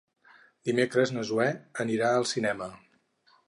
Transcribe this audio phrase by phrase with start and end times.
[0.69, 1.47] Dimecres na Zoè
[1.87, 2.75] anirà al cinema.